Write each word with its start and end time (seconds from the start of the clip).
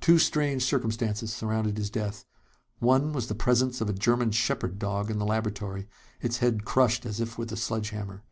Two 0.00 0.18
strange 0.18 0.64
circumstances 0.64 1.30
surrounded 1.30 1.76
his 1.76 1.90
death. 1.90 2.24
One 2.78 3.12
was 3.12 3.26
the 3.26 3.34
presence 3.34 3.82
of 3.82 3.90
a 3.90 3.92
German 3.92 4.30
shepherd 4.30 4.78
dog 4.78 5.10
in 5.10 5.18
the 5.18 5.26
laboratory, 5.26 5.86
its 6.22 6.38
head 6.38 6.64
crushed 6.64 7.04
as 7.04 7.20
if 7.20 7.36
with 7.36 7.52
a 7.52 7.56
sledgehammer. 7.58 8.24